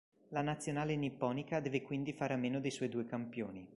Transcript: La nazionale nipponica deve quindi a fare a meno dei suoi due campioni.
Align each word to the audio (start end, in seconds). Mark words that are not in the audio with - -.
La 0.29 0.41
nazionale 0.41 0.95
nipponica 0.97 1.59
deve 1.59 1.83
quindi 1.83 2.09
a 2.09 2.15
fare 2.15 2.33
a 2.33 2.37
meno 2.37 2.59
dei 2.59 2.71
suoi 2.71 2.89
due 2.89 3.05
campioni. 3.05 3.69